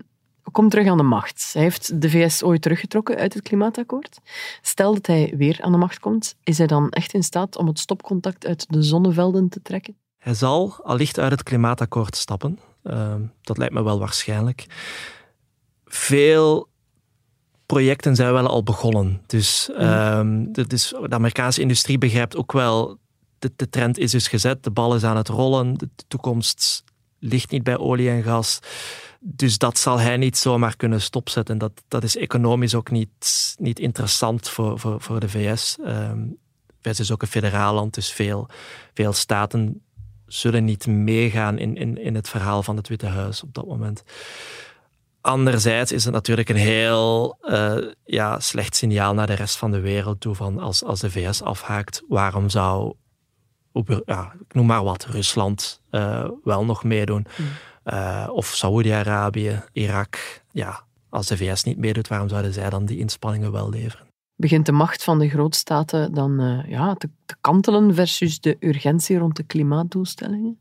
komt 0.52 0.72
terug 0.72 0.88
aan 0.88 0.98
de 0.98 1.04
macht. 1.04 1.50
Hij 1.54 1.62
heeft 1.62 2.02
de 2.02 2.10
VS 2.10 2.44
ooit 2.44 2.62
teruggetrokken 2.62 3.18
uit 3.18 3.34
het 3.34 3.44
klimaatakkoord. 3.44 4.20
Stel 4.62 4.94
dat 4.94 5.08
hij 5.08 5.34
weer 5.38 5.58
aan 5.62 5.72
de 5.72 5.78
macht 5.78 6.00
komt, 6.00 6.36
is 6.44 6.58
hij 6.58 6.68
dan 6.68 6.90
echt 6.90 7.14
in 7.14 7.24
staat 7.24 7.58
om 7.58 7.68
het 7.68 7.80
stopcontact 7.80 8.46
uit 8.46 8.66
de 8.70 8.82
zonnevelden 8.82 9.50
te 9.50 9.62
trekken? 9.62 9.96
Hij 10.18 10.34
zal 10.34 10.74
allicht 10.84 11.20
uit 11.20 11.32
het 11.32 11.44
klimaatakkoord 11.44 12.16
stappen. 12.16 12.60
Uh, 12.84 13.16
dat 13.42 13.58
lijkt 13.58 13.74
me 13.74 13.84
wel 13.84 14.00
waarschijnlijk. 14.00 14.66
Veel 15.86 16.70
projecten 17.66 18.16
zijn 18.16 18.34
wel 18.34 18.48
al 18.48 18.64
begonnen. 18.64 19.22
Dus, 19.26 19.70
um, 19.80 20.54
de, 20.54 20.68
dus 20.68 20.90
de 20.90 21.16
Amerikaanse 21.16 21.62
industrie 21.62 21.98
begrijpt 21.98 22.36
ook 22.36 22.52
wel, 22.52 22.98
de, 23.40 23.52
de 23.56 23.70
trend 23.70 23.98
is 23.98 24.12
dus 24.12 24.28
gezet, 24.28 24.64
de 24.64 24.72
bal 24.72 24.96
is 24.96 25.04
aan 25.04 25.18
het 25.18 25.28
rollen, 25.28 25.74
de 25.74 25.90
toekomst 26.08 26.84
ligt 27.20 27.52
niet 27.52 27.64
bij 27.64 27.78
olie 27.78 28.10
en 28.10 28.24
gas. 28.24 28.60
Dus 29.20 29.58
dat 29.58 29.78
zal 29.78 30.00
hij 30.00 30.18
niet 30.18 30.38
zomaar 30.38 30.76
kunnen 30.76 31.02
stopzetten. 31.02 31.58
Dat, 31.58 31.72
dat 31.88 32.04
is 32.04 32.18
economisch 32.18 32.76
ook 32.76 32.92
niet, 32.92 33.56
niet 33.60 33.80
interessant 33.80 34.50
voor, 34.50 34.80
voor, 34.80 35.02
voor 35.02 35.20
de 35.20 35.30
VS. 35.30 35.78
Um, 35.86 36.38
VS 36.82 37.00
is 37.00 37.12
ook 37.12 37.22
een 37.22 37.28
federaal 37.28 37.74
land, 37.74 37.94
dus 37.94 38.12
veel, 38.12 38.48
veel 38.94 39.14
staten 39.14 39.82
zullen 40.30 40.66
niet 40.66 40.88
meegaan 40.88 41.58
in, 41.58 41.76
in, 41.76 41.98
in 41.98 42.16
het 42.16 42.30
verhaal 42.30 42.64
van 42.64 42.76
het 42.76 42.88
Witte 42.88 43.06
Huis 43.06 43.44
op 43.44 43.54
dat 43.54 43.68
moment. 43.68 44.04
Anderzijds 45.22 45.92
is 45.92 46.04
het 46.04 46.14
natuurlijk 46.14 46.50
een 46.50 46.56
heel 46.56 47.38
uh, 47.42 47.78
ja, 48.06 48.40
slecht 48.40 48.76
signaal 48.76 49.14
naar 49.14 49.28
de 49.28 49.34
rest 49.34 49.58
van 49.58 49.72
de 49.72 49.80
wereld 49.80 50.20
toe. 50.20 50.36
Van 50.36 50.60
als, 50.60 50.84
als 50.84 51.00
de 51.00 51.12
VS 51.12 51.42
afhaakt, 51.42 52.04
waarom 52.08 52.50
zou, 52.50 52.94
ja, 54.06 54.34
ik 54.48 54.54
noem 54.54 54.66
maar 54.66 54.84
wat, 54.84 55.06
Rusland 55.06 55.82
uh, 55.92 56.30
wel 56.44 56.66
nog 56.66 56.84
meedoen? 56.84 57.26
Mm. 57.38 57.46
Uh, 57.94 58.28
of 58.32 58.46
Saoedi-Arabië, 58.46 59.64
Irak. 59.72 60.44
Ja, 60.52 60.84
als 61.10 61.28
de 61.28 61.38
VS 61.38 61.64
niet 61.64 61.78
meedoet, 61.78 62.08
waarom 62.08 62.30
zouden 62.30 62.54
zij 62.54 62.70
dan 62.70 62.86
die 62.86 63.00
inspanningen 63.00 63.52
wel 63.52 63.70
leveren? 63.70 64.09
Begint 64.40 64.66
de 64.66 64.72
macht 64.72 65.04
van 65.04 65.20
de 65.20 65.30
grootstaten 65.30 66.14
dan 66.14 66.64
ja, 66.68 66.94
te, 66.94 67.10
te 67.26 67.36
kantelen 67.42 67.96
versus 67.96 68.40
de 68.40 68.58
urgentie 68.60 69.18
rond 69.18 69.36
de 69.36 69.44
klimaatdoelstellingen? 69.44 70.58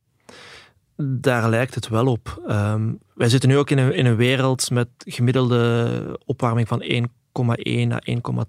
Daar 0.97 1.49
lijkt 1.49 1.75
het 1.75 1.89
wel 1.89 2.07
op. 2.07 2.43
Um, 2.49 2.99
wij 3.15 3.29
zitten 3.29 3.49
nu 3.49 3.59
ook 3.59 3.71
in 3.71 3.79
een, 3.79 3.95
in 3.95 4.07
een 4.07 4.17
wereld 4.17 4.71
met 4.71 4.89
gemiddelde 4.99 6.21
opwarming 6.25 6.69
van 6.69 6.83
1,1 6.83 7.93
à 7.93 8.01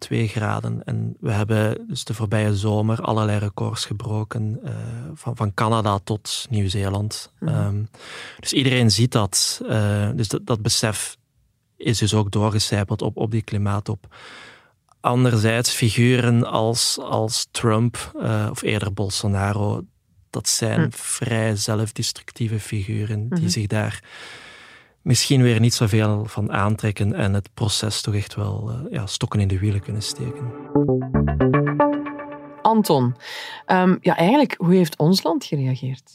1,2 0.09 0.17
graden. 0.25 0.83
En 0.83 1.15
we 1.19 1.31
hebben 1.31 1.87
dus 1.87 2.03
de 2.03 2.13
voorbije 2.13 2.55
zomer 2.55 3.01
allerlei 3.01 3.39
records 3.39 3.85
gebroken, 3.85 4.59
uh, 4.63 4.71
van, 5.13 5.35
van 5.35 5.53
Canada 5.53 5.99
tot 6.03 6.45
Nieuw-Zeeland. 6.49 7.31
Mm. 7.39 7.47
Um, 7.47 7.89
dus 8.39 8.53
iedereen 8.53 8.91
ziet 8.91 9.11
dat. 9.11 9.61
Uh, 9.63 10.09
dus 10.15 10.27
dat, 10.27 10.45
dat 10.45 10.61
besef 10.61 11.17
is 11.77 11.97
dus 11.97 12.13
ook 12.13 12.31
doorgecijpeld 12.31 13.01
op, 13.01 13.17
op 13.17 13.31
die 13.31 13.41
klimaatop. 13.41 14.15
Anderzijds 15.01 15.71
figuren 15.71 16.45
als, 16.45 16.97
als 17.01 17.47
Trump 17.51 18.11
uh, 18.15 18.47
of 18.51 18.61
eerder 18.61 18.93
Bolsonaro, 18.93 19.81
dat 20.29 20.47
zijn 20.47 20.81
hm. 20.81 20.89
vrij 20.91 21.55
zelfdestructieve 21.55 22.59
figuren 22.59 23.29
die 23.29 23.39
mhm. 23.39 23.49
zich 23.49 23.67
daar 23.67 24.03
misschien 25.01 25.41
weer 25.41 25.59
niet 25.59 25.73
zoveel 25.73 26.25
van 26.25 26.51
aantrekken 26.51 27.13
en 27.13 27.33
het 27.33 27.49
proces 27.53 28.01
toch 28.01 28.15
echt 28.15 28.35
wel 28.35 28.71
uh, 28.71 28.91
ja, 28.91 29.05
stokken 29.05 29.39
in 29.39 29.47
de 29.47 29.59
wielen 29.59 29.81
kunnen 29.81 30.01
steken. 30.01 30.51
Anton, 32.61 33.15
um, 33.67 33.97
ja, 34.01 34.15
eigenlijk, 34.15 34.55
hoe 34.57 34.73
heeft 34.73 34.97
ons 34.97 35.23
land 35.23 35.45
gereageerd? 35.45 36.11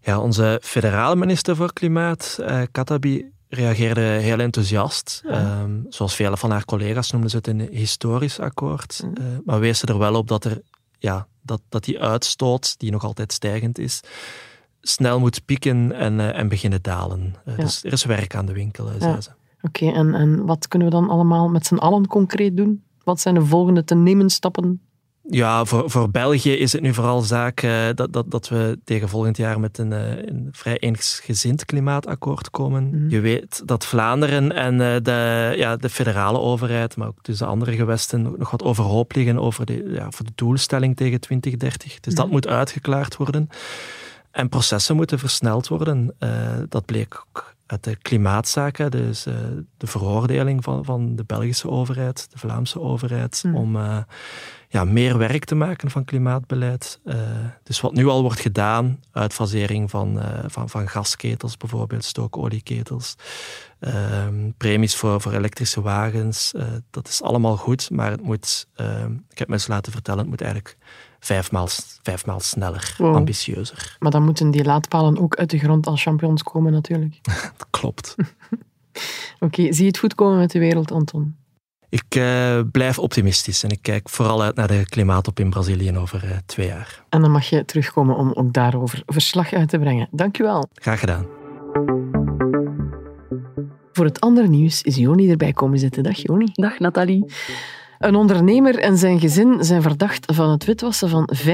Ja, 0.00 0.20
onze 0.20 0.60
federale 0.62 1.16
minister 1.16 1.56
voor 1.56 1.72
Klimaat, 1.72 2.38
uh, 2.40 2.62
Katabi, 2.70 3.30
reageerde 3.54 4.00
heel 4.00 4.38
enthousiast. 4.38 5.22
Um, 5.26 5.86
zoals 5.88 6.14
vele 6.14 6.36
van 6.36 6.50
haar 6.50 6.64
collega's 6.64 7.10
noemden 7.10 7.30
ze 7.30 7.36
het 7.36 7.46
een 7.46 7.60
historisch 7.60 8.40
akkoord. 8.40 9.02
Uh, 9.04 9.24
maar 9.44 9.60
wees 9.60 9.82
er 9.82 9.98
wel 9.98 10.14
op 10.14 10.28
dat 10.28 10.44
er 10.44 10.60
ja, 10.98 11.26
dat, 11.42 11.60
dat 11.68 11.84
die 11.84 12.00
uitstoot, 12.00 12.78
die 12.78 12.90
nog 12.90 13.04
altijd 13.04 13.32
stijgend 13.32 13.78
is, 13.78 14.00
snel 14.80 15.18
moet 15.18 15.44
pieken 15.44 15.92
en, 15.92 16.18
uh, 16.18 16.38
en 16.38 16.48
beginnen 16.48 16.82
dalen. 16.82 17.34
Uh, 17.44 17.56
Dus 17.56 17.84
er 17.84 17.92
is 17.92 18.04
werk 18.04 18.34
aan 18.34 18.46
de 18.46 18.52
winkel, 18.52 18.90
ja. 18.98 19.20
ze. 19.20 19.30
Oké, 19.62 19.90
en, 19.90 20.14
en 20.14 20.46
wat 20.46 20.68
kunnen 20.68 20.88
we 20.88 20.94
dan 20.94 21.08
allemaal 21.08 21.48
met 21.48 21.66
z'n 21.66 21.74
allen 21.74 22.06
concreet 22.06 22.56
doen? 22.56 22.84
Wat 23.04 23.20
zijn 23.20 23.34
de 23.34 23.44
volgende 23.44 23.84
te 23.84 23.94
nemen 23.94 24.30
stappen 24.30 24.80
ja, 25.34 25.64
voor, 25.64 25.90
voor 25.90 26.10
België 26.10 26.52
is 26.52 26.72
het 26.72 26.82
nu 26.82 26.94
vooral 26.94 27.20
zaak 27.20 27.62
uh, 27.62 27.86
dat, 27.94 28.12
dat, 28.12 28.30
dat 28.30 28.48
we 28.48 28.78
tegen 28.84 29.08
volgend 29.08 29.36
jaar 29.36 29.60
met 29.60 29.78
een, 29.78 29.90
uh, 29.90 30.16
een 30.16 30.48
vrij 30.52 30.78
eensgezind 30.78 31.64
klimaatakkoord 31.64 32.50
komen. 32.50 32.90
Mm. 32.92 33.10
Je 33.10 33.20
weet 33.20 33.62
dat 33.64 33.86
Vlaanderen 33.86 34.52
en 34.52 34.72
uh, 34.72 34.96
de, 35.02 35.52
ja, 35.56 35.76
de 35.76 35.88
federale 35.88 36.38
overheid, 36.38 36.96
maar 36.96 37.08
ook 37.08 37.24
dus 37.24 37.38
de 37.38 37.44
andere 37.44 37.76
gewesten, 37.76 38.22
nog 38.38 38.50
wat 38.50 38.62
overhoop 38.62 39.14
liggen 39.14 39.38
over 39.38 39.66
de, 39.66 39.90
ja, 39.94 40.10
voor 40.10 40.24
de 40.24 40.32
doelstelling 40.34 40.96
tegen 40.96 41.20
2030. 41.20 42.00
Dus 42.00 42.12
mm. 42.12 42.18
dat 42.18 42.30
moet 42.30 42.48
uitgeklaard 42.48 43.16
worden. 43.16 43.48
En 44.30 44.48
processen 44.48 44.96
moeten 44.96 45.18
versneld 45.18 45.68
worden. 45.68 46.14
dat 46.68 46.84
bleek 46.84 47.24
ook 47.26 47.51
uit 47.72 47.84
de 47.84 47.96
klimaatzaken, 47.96 48.90
dus 48.90 49.22
de 49.76 49.86
veroordeling 49.86 50.64
van, 50.64 50.84
van 50.84 51.16
de 51.16 51.24
Belgische 51.24 51.70
overheid, 51.70 52.26
de 52.30 52.38
Vlaamse 52.38 52.80
overheid, 52.80 53.42
mm. 53.46 53.56
om 53.56 53.76
ja, 54.68 54.84
meer 54.84 55.18
werk 55.18 55.44
te 55.44 55.54
maken 55.54 55.90
van 55.90 56.04
klimaatbeleid. 56.04 57.00
Uh, 57.04 57.14
dus 57.62 57.80
wat 57.80 57.92
nu 57.92 58.06
al 58.06 58.22
wordt 58.22 58.40
gedaan, 58.40 59.00
uitfasering 59.12 59.90
van, 59.90 60.22
van, 60.46 60.68
van 60.68 60.88
gasketels 60.88 61.56
bijvoorbeeld, 61.56 62.04
stookolieketels, 62.04 63.16
uh, 63.80 64.26
premies 64.56 64.96
voor, 64.96 65.20
voor 65.20 65.32
elektrische 65.32 65.80
wagens, 65.80 66.52
eh, 66.54 66.66
dat 66.90 67.08
is 67.08 67.22
allemaal 67.22 67.56
goed, 67.56 67.90
maar 67.90 68.10
het 68.10 68.22
moet, 68.22 68.68
ehm, 68.74 69.12
ik 69.30 69.38
heb 69.38 69.48
mensen 69.48 69.70
laten 69.70 69.92
vertellen, 69.92 70.20
het 70.20 70.28
moet 70.28 70.40
eigenlijk 70.40 70.76
vijfmaal, 71.24 71.68
vijfmaal 72.02 72.40
sneller, 72.40 72.94
ambitieuzer. 72.98 73.96
Maar 73.98 74.10
dan 74.10 74.24
moeten 74.24 74.50
die 74.50 74.64
laadpalen 74.64 75.18
ook 75.18 75.36
uit 75.36 75.50
de 75.50 75.58
grond 75.58 75.86
als 75.86 76.02
champions 76.02 76.42
komen 76.42 76.72
natuurlijk. 76.72 77.18
dat 77.58 77.66
klopt. 77.70 78.14
Oké, 79.40 79.62
zie 79.72 79.82
je 79.82 79.90
het 79.90 79.98
goed 79.98 80.14
komen 80.14 80.38
met 80.38 80.50
de 80.50 80.58
wereld, 80.58 80.92
Anton? 80.92 81.36
Ik 81.88 82.14
uh, 82.16 82.60
blijf 82.72 82.98
optimistisch 82.98 83.62
en 83.62 83.70
ik 83.70 83.78
kijk 83.82 84.08
vooral 84.08 84.42
uit 84.42 84.56
naar 84.56 84.68
de 84.68 84.84
klimaatop 84.84 85.40
in 85.40 85.50
Brazilië 85.50 85.96
over 85.96 86.24
uh, 86.24 86.30
twee 86.46 86.66
jaar. 86.66 87.04
En 87.08 87.20
dan 87.20 87.30
mag 87.30 87.44
je 87.44 87.64
terugkomen 87.64 88.16
om 88.16 88.32
ook 88.32 88.52
daarover 88.52 89.02
verslag 89.06 89.52
uit 89.52 89.68
te 89.68 89.78
brengen. 89.78 90.08
Dank 90.10 90.38
u 90.38 90.44
wel. 90.44 90.68
Graag 90.74 91.00
gedaan. 91.00 91.26
Voor 93.92 94.04
het 94.04 94.20
andere 94.20 94.48
nieuws 94.48 94.82
is 94.82 94.96
Joni 94.96 95.30
erbij 95.30 95.52
komen 95.52 95.78
zitten. 95.78 96.02
Dag 96.02 96.16
Joni. 96.16 96.48
Dag 96.52 96.78
Nathalie. 96.78 97.24
Een 98.02 98.14
ondernemer 98.14 98.78
en 98.78 98.98
zijn 98.98 99.20
gezin 99.20 99.64
zijn 99.64 99.82
verdacht 99.82 100.32
van 100.34 100.50
het 100.50 100.64
witwassen 100.64 101.08
van 101.08 101.30
5,2 101.46 101.52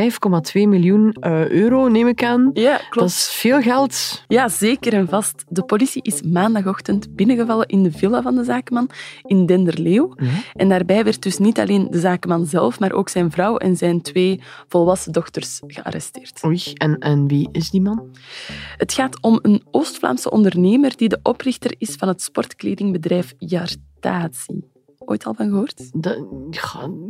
miljoen 0.52 1.16
uh, 1.20 1.48
euro, 1.48 1.88
neem 1.88 2.06
ik 2.06 2.24
aan. 2.24 2.50
Ja, 2.52 2.76
klopt. 2.76 2.94
Dat 2.94 3.08
is 3.08 3.30
veel 3.30 3.60
geld. 3.60 4.24
Ja, 4.28 4.48
zeker 4.48 4.92
en 4.92 5.08
vast. 5.08 5.44
De 5.48 5.62
politie 5.62 6.02
is 6.02 6.22
maandagochtend 6.22 7.16
binnengevallen 7.16 7.66
in 7.66 7.82
de 7.82 7.92
villa 7.92 8.22
van 8.22 8.34
de 8.34 8.44
zakenman 8.44 8.90
in 9.22 9.46
Denderleeuw. 9.46 10.14
En 10.54 10.68
daarbij 10.68 11.04
werd 11.04 11.22
dus 11.22 11.38
niet 11.38 11.58
alleen 11.58 11.88
de 11.90 12.00
zakenman 12.00 12.46
zelf, 12.46 12.80
maar 12.80 12.92
ook 12.92 13.08
zijn 13.08 13.30
vrouw 13.30 13.56
en 13.56 13.76
zijn 13.76 14.02
twee 14.02 14.40
volwassen 14.68 15.12
dochters 15.12 15.60
gearresteerd. 15.66 16.44
Oei, 16.44 16.62
en, 16.74 16.98
en 16.98 17.26
wie 17.26 17.48
is 17.52 17.70
die 17.70 17.80
man? 17.80 18.16
Het 18.76 18.92
gaat 18.92 19.22
om 19.22 19.38
een 19.42 19.62
Oost-Vlaamse 19.70 20.30
ondernemer 20.30 20.96
die 20.96 21.08
de 21.08 21.20
oprichter 21.22 21.74
is 21.78 21.94
van 21.94 22.08
het 22.08 22.22
sportkledingbedrijf 22.22 23.34
Jartatie 23.38 24.76
ooit 25.08 25.24
al 25.24 25.34
van 25.34 25.48
gehoord? 25.48 25.90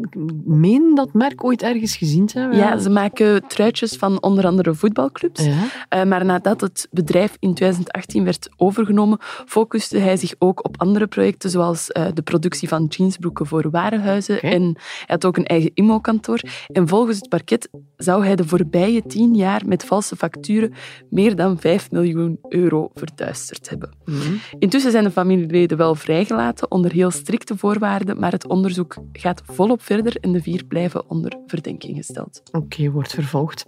ik 0.01 0.15
meen 0.45 0.95
dat 0.95 1.13
merk 1.13 1.45
ooit 1.45 1.63
ergens 1.63 1.97
gezien 1.97 2.27
te 2.27 2.39
hebben. 2.39 2.59
Ja, 2.59 2.79
ze 2.79 2.91
maken 2.91 3.47
truitjes 3.47 3.97
van 3.97 4.23
onder 4.23 4.47
andere 4.47 4.75
voetbalclubs. 4.75 5.45
Ja. 5.45 5.53
Uh, 5.95 6.05
maar 6.05 6.25
nadat 6.25 6.61
het 6.61 6.89
bedrijf 6.91 7.37
in 7.39 7.55
2018 7.55 8.25
werd 8.25 8.49
overgenomen, 8.57 9.19
focuste 9.47 9.99
hij 9.99 10.17
zich 10.17 10.35
ook 10.39 10.65
op 10.65 10.81
andere 10.81 11.07
projecten, 11.07 11.51
zoals 11.51 11.91
uh, 11.93 12.07
de 12.15 12.23
productie 12.23 12.69
van 12.69 12.85
jeansbroeken 12.85 13.47
voor 13.47 13.71
warenhuizen. 13.71 14.37
Okay. 14.37 14.51
En 14.51 14.63
hij 14.63 15.07
had 15.07 15.25
ook 15.25 15.37
een 15.37 15.47
eigen 15.47 15.71
IMO-kantoor. 15.75 16.41
En 16.67 16.89
volgens 16.89 17.17
het 17.17 17.29
parket 17.29 17.69
zou 17.97 18.25
hij 18.25 18.37
de 18.37 18.49
voorbije 18.49 19.03
tien 19.03 19.35
jaar 19.35 19.63
met 19.67 19.85
valse 19.85 20.17
facturen 20.17 20.73
meer 21.11 21.37
dan 21.37 21.59
5 21.61 21.91
miljoen 21.91 22.39
euro 22.49 22.91
verduisterd 22.95 23.69
hebben. 23.71 23.91
Mm 24.05 24.21
-hmm. 24.21 24.41
Intussen 24.59 24.91
zijn 24.91 25.05
de 25.05 25.11
familieleden 25.11 25.77
wel 25.77 25.95
vrijgelaten 25.95 26.71
onder 26.71 26.93
heel 26.93 27.11
strikte 27.11 27.57
voorwaarden 27.57 27.87
maar 28.19 28.33
het 28.33 28.47
onderzoek 28.47 28.97
gaat 29.13 29.43
volop 29.45 29.83
verder 29.83 30.17
en 30.21 30.33
de 30.33 30.43
vier 30.43 30.65
blijven 30.65 31.11
onder 31.11 31.33
verdenking 31.47 31.97
gesteld. 31.97 32.43
Oké, 32.53 32.91
wordt 32.91 33.13
vervolgd. 33.13 33.67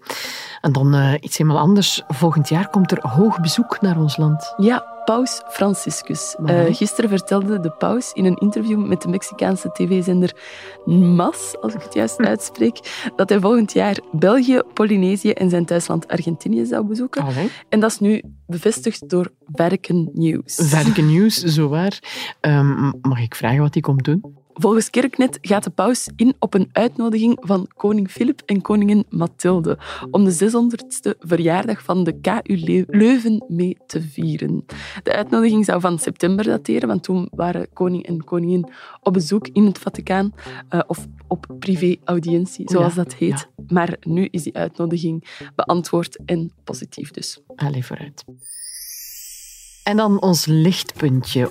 En 0.60 0.72
dan 0.72 0.94
uh, 0.94 1.14
iets 1.20 1.38
helemaal 1.38 1.62
anders. 1.62 2.02
Volgend 2.08 2.48
jaar 2.48 2.70
komt 2.70 2.90
er 2.90 3.08
hoog 3.08 3.40
bezoek 3.40 3.80
naar 3.80 3.98
ons 3.98 4.16
land. 4.16 4.54
Ja, 4.56 4.99
paus 5.04 5.42
Franciscus. 5.48 6.36
Uh, 6.44 6.64
gisteren 6.74 7.10
vertelde 7.10 7.60
de 7.60 7.70
paus 7.70 8.12
in 8.12 8.24
een 8.24 8.36
interview 8.36 8.86
met 8.86 9.02
de 9.02 9.08
Mexicaanse 9.08 9.70
tv-zender 9.72 10.36
MAS, 10.84 11.56
als 11.60 11.74
ik 11.74 11.82
het 11.82 11.94
juist 11.94 12.16
hm. 12.16 12.24
uitspreek, 12.24 13.10
dat 13.16 13.28
hij 13.28 13.40
volgend 13.40 13.72
jaar 13.72 13.98
België, 14.12 14.60
Polynesië 14.74 15.30
en 15.30 15.50
zijn 15.50 15.64
thuisland 15.64 16.08
Argentinië 16.08 16.64
zou 16.64 16.86
bezoeken. 16.86 17.22
Allee. 17.22 17.50
En 17.68 17.80
dat 17.80 17.90
is 17.90 17.98
nu 17.98 18.22
bevestigd 18.46 19.08
door 19.08 19.32
Werken 19.46 20.10
News. 20.12 20.70
Werken 20.70 21.06
News, 21.06 21.42
zowaar. 21.42 21.98
Um, 22.40 22.92
mag 23.02 23.20
ik 23.20 23.34
vragen 23.34 23.60
wat 23.60 23.72
hij 23.72 23.82
komt 23.82 24.04
doen? 24.04 24.38
Volgens 24.60 24.90
Kerknet 24.90 25.38
gaat 25.42 25.64
de 25.64 25.70
paus 25.70 26.08
in 26.16 26.34
op 26.38 26.54
een 26.54 26.68
uitnodiging 26.72 27.38
van 27.40 27.68
koning 27.76 28.10
Filip 28.10 28.42
en 28.46 28.60
koningin 28.60 29.04
Mathilde 29.08 29.78
om 30.10 30.24
de 30.24 30.32
600ste 30.32 31.18
verjaardag 31.18 31.82
van 31.82 32.04
de 32.04 32.20
KU 32.20 32.84
Leuven 32.88 33.44
mee 33.48 33.76
te 33.86 34.02
vieren. 34.02 34.64
De 35.02 35.12
uitnodiging 35.12 35.64
zou 35.64 35.80
van 35.80 35.98
september 35.98 36.44
dateren, 36.44 36.88
want 36.88 37.02
toen 37.02 37.28
waren 37.30 37.72
koning 37.72 38.06
en 38.06 38.24
koningin 38.24 38.68
op 39.00 39.12
bezoek 39.12 39.48
in 39.48 39.64
het 39.64 39.78
Vaticaan 39.78 40.34
uh, 40.70 40.80
of 40.86 41.06
op 41.26 41.46
privé-audiëntie, 41.58 42.70
zoals 42.70 42.94
ja, 42.94 43.02
dat 43.02 43.14
heet. 43.14 43.48
Ja. 43.56 43.64
Maar 43.68 43.96
nu 44.00 44.28
is 44.30 44.42
die 44.42 44.56
uitnodiging 44.56 45.24
beantwoord 45.54 46.18
en 46.24 46.52
positief 46.64 47.10
dus. 47.10 47.40
Allee, 47.56 47.84
vooruit. 47.84 48.24
En 49.84 49.96
dan 49.96 50.20
ons 50.20 50.46
lichtpuntje. 50.46 51.50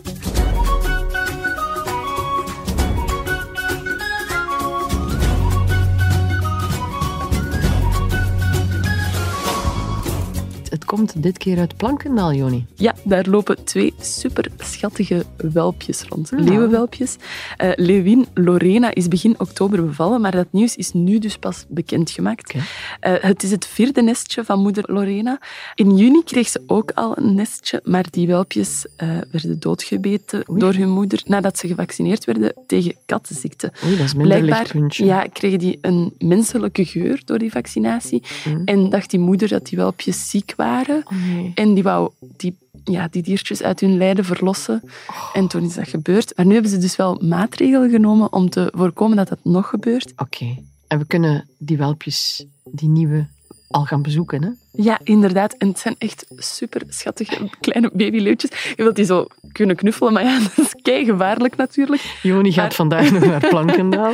Komt 10.89 11.23
dit 11.23 11.37
keer 11.37 11.59
uit 11.59 11.77
Plankendaal, 11.77 12.33
Joni. 12.33 12.65
Ja, 12.75 12.95
daar 13.03 13.25
lopen 13.27 13.63
twee 13.63 13.93
super 13.99 14.51
schattige 14.57 15.25
welpjes 15.37 16.03
rond. 16.03 16.29
Ja. 16.29 16.43
Leeuwenwelpjes. 16.43 17.15
Uh, 17.63 17.71
Lewin 17.75 18.25
Lorena 18.33 18.93
is 18.93 19.07
begin 19.07 19.35
oktober 19.39 19.85
bevallen, 19.85 20.21
maar 20.21 20.31
dat 20.31 20.47
nieuws 20.51 20.75
is 20.75 20.91
nu 20.93 21.19
dus 21.19 21.37
pas 21.37 21.65
bekendgemaakt. 21.67 22.53
Okay. 22.53 23.17
Uh, 23.17 23.23
het 23.23 23.43
is 23.43 23.51
het 23.51 23.65
vierde 23.65 24.01
nestje 24.01 24.43
van 24.43 24.59
moeder 24.61 24.83
Lorena. 24.87 25.39
In 25.75 25.97
juni 25.97 26.23
kreeg 26.23 26.47
ze 26.47 26.61
ook 26.67 26.91
al 26.91 27.17
een 27.17 27.35
nestje, 27.35 27.81
maar 27.83 28.05
die 28.09 28.27
welpjes 28.27 28.85
uh, 28.97 29.09
werden 29.31 29.59
doodgebeten 29.59 30.43
Oei. 30.49 30.59
door 30.59 30.73
hun 30.73 30.89
moeder 30.89 31.21
nadat 31.25 31.57
ze 31.57 31.67
gevaccineerd 31.67 32.25
werden 32.25 32.53
tegen 32.67 32.95
kattenziekte. 33.05 33.71
Oei, 33.85 33.97
dat 33.97 34.05
is 34.05 34.13
minder 34.13 34.41
lichtpuntje. 34.41 35.05
Ja, 35.05 35.27
kregen 35.33 35.59
die 35.59 35.77
een 35.81 36.13
menselijke 36.17 36.85
geur 36.85 37.21
door 37.25 37.37
die 37.37 37.51
vaccinatie. 37.51 38.23
Mm. 38.45 38.61
En 38.65 38.89
dacht 38.89 39.09
die 39.09 39.19
moeder 39.19 39.47
dat 39.47 39.65
die 39.65 39.77
welpjes 39.77 40.29
ziek 40.29 40.53
waren. 40.79 41.03
Oh, 41.05 41.25
nee. 41.25 41.51
En 41.55 41.73
die 41.73 41.83
wou 41.83 42.11
die, 42.19 42.57
ja, 42.83 43.07
die 43.07 43.23
diertjes 43.23 43.63
uit 43.63 43.79
hun 43.79 43.97
lijden 43.97 44.25
verlossen. 44.25 44.81
Oh. 44.83 45.29
En 45.33 45.47
toen 45.47 45.63
is 45.63 45.73
dat 45.73 45.87
gebeurd. 45.87 46.33
Maar 46.35 46.45
nu 46.45 46.53
hebben 46.53 46.71
ze 46.71 46.77
dus 46.77 46.95
wel 46.95 47.21
maatregelen 47.21 47.89
genomen 47.89 48.33
om 48.33 48.49
te 48.49 48.71
voorkomen 48.75 49.17
dat 49.17 49.27
dat 49.27 49.39
nog 49.43 49.69
gebeurt. 49.69 50.11
Oké. 50.11 50.21
Okay. 50.21 50.63
En 50.87 50.99
we 50.99 51.05
kunnen 51.05 51.47
die 51.57 51.77
welpjes, 51.77 52.45
die 52.63 52.89
nieuwe, 52.89 53.27
al 53.69 53.85
gaan 53.85 54.01
bezoeken, 54.01 54.43
hè? 54.43 54.49
Ja, 54.71 54.99
inderdaad. 55.03 55.53
En 55.53 55.67
het 55.67 55.79
zijn 55.79 55.95
echt 55.97 56.25
super 56.35 56.81
schattige 56.87 57.49
kleine 57.59 57.91
babyleeuwtjes. 57.93 58.51
Je 58.75 58.83
wilt 58.83 58.95
die 58.95 59.05
zo 59.05 59.27
kunnen 59.51 59.75
knuffelen, 59.75 60.13
maar 60.13 60.23
ja, 60.23 60.39
dat 60.55 60.65
is 60.65 60.75
kei 60.81 61.05
gevaarlijk 61.05 61.55
natuurlijk. 61.55 62.19
Joni 62.21 62.51
gaat 62.51 62.63
maar... 62.63 62.73
vandaag 62.73 63.11
nog 63.11 63.25
naar 63.25 63.47
Plankendaal. 63.49 64.13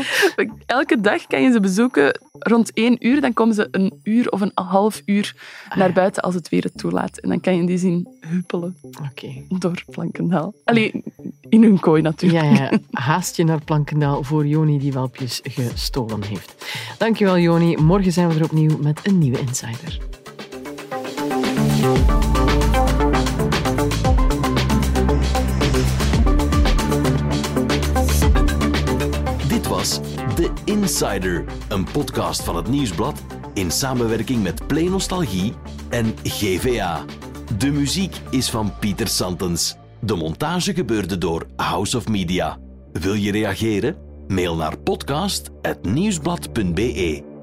Elke 0.66 1.02
dag 1.02 1.28
kan 1.28 1.42
je 1.42 1.52
ze 1.52 1.60
bezoeken 1.60 2.20
rond 2.32 2.74
één 2.74 3.08
uur. 3.08 3.22
Dan 3.22 3.34
komen 3.34 3.56
ze 3.56 3.68
een 3.72 4.00
uur 4.04 4.32
of 4.32 4.42
een 4.42 4.52
half 4.54 5.02
uur 5.06 5.36
naar 5.76 5.94
buiten 5.94 6.24
als 6.24 6.36
het 6.36 6.50
weer 6.50 6.64
het 6.64 6.78
toelaat. 6.78 7.18
En 7.18 7.30
dan 7.30 7.40
kan 7.40 7.56
je 7.56 7.66
die 7.66 7.78
zien 7.78 8.08
huppelen 8.20 8.78
okay. 9.12 9.46
door 9.60 9.84
Plankendaal. 9.90 10.54
Allee, 10.64 11.04
in 11.50 11.64
hun 11.64 11.80
kooi 11.80 12.02
natuurlijk. 12.02 12.44
Ja, 12.44 12.70
ja. 12.72 12.80
Haast 12.92 13.36
je 13.36 13.44
naar 13.44 13.64
Plankendaal 13.64 14.24
voor 14.24 14.48
Joni 14.48 14.80
die 14.80 14.94
welpjes 14.94 15.40
gestolen 15.44 16.24
heeft. 16.24 16.66
Dankjewel 16.98 17.38
Joni. 17.38 17.76
Morgen 17.76 18.12
zijn 18.12 18.30
we 18.30 18.36
er 18.36 18.44
opnieuw 18.44 18.78
met 18.78 19.00
een 19.04 19.18
nieuwe 19.18 19.40
Insider. 19.40 19.98
Dit 29.48 29.68
was 29.68 30.00
The 30.36 30.50
Insider, 30.64 31.44
een 31.70 31.84
podcast 31.84 32.44
van 32.44 32.56
het 32.56 32.68
Nieuwsblad 32.68 33.24
in 33.54 33.72
samenwerking 33.72 34.44
met 34.44 34.68
Play 34.68 34.88
Nostalgie 34.88 35.54
en 35.90 36.14
GVA. 36.24 37.06
De 37.58 37.72
muziek 37.72 38.16
is 38.30 38.50
van 38.50 38.74
Pieter 38.80 39.08
Santens. 39.08 39.76
De 40.06 40.16
montage 40.16 40.74
gebeurde 40.74 41.18
door 41.18 41.46
House 41.56 41.98
of 41.98 42.08
Media. 42.08 42.58
Wil 42.92 43.14
je 43.14 43.32
reageren? 43.32 43.96
Mail 44.28 44.56
naar 44.56 44.78
podcast.nieuwsblad.be. 44.78 47.35